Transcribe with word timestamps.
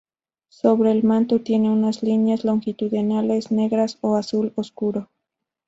Sobre 0.49 0.89
el 0.93 1.03
manto 1.03 1.41
tiene 1.41 1.69
unas 1.69 2.01
líneas 2.01 2.43
longitudinales 2.43 3.51
negras 3.51 3.99
o 4.01 4.15
azul 4.17 4.51
oscuro. 4.55 5.09